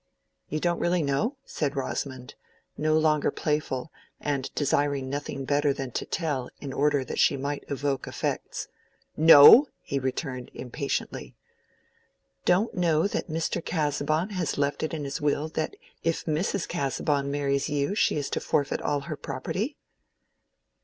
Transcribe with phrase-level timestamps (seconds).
[0.49, 2.33] "You don't really know?" said Rosamond,
[2.75, 7.65] no longer playful, and desiring nothing better than to tell in order that she might
[7.67, 8.67] evoke effects.
[9.15, 11.35] "No!" he returned, impatiently.
[12.45, 13.63] "Don't know that Mr.
[13.63, 16.67] Casaubon has left it in his will that if Mrs.
[16.67, 19.77] Casaubon marries you she is to forfeit all her property?"